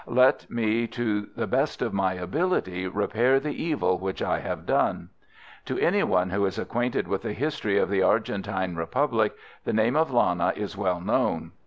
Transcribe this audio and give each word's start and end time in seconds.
Let 0.07 0.49
me 0.49 0.87
to 0.87 1.27
the 1.35 1.45
best 1.45 1.83
of 1.83 1.93
my 1.93 2.13
ability 2.13 2.87
repair 2.87 3.39
the 3.39 3.51
evil 3.53 3.99
which 3.99 4.19
I 4.19 4.39
have 4.39 4.65
done. 4.65 5.09
"To 5.65 5.77
any 5.77 6.01
one 6.01 6.31
who 6.31 6.43
is 6.47 6.57
acquainted 6.57 7.07
with 7.07 7.21
the 7.21 7.33
history 7.33 7.77
of 7.77 7.91
the 7.91 8.01
Argentine 8.01 8.75
Republic 8.75 9.33
the 9.63 9.73
name 9.73 9.95
of 9.95 10.11
Lana 10.11 10.53
is 10.55 10.75
well 10.75 11.01
known. 11.01 11.51